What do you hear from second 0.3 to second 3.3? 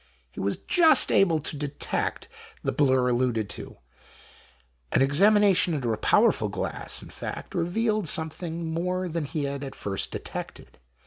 He was just able to detect the blur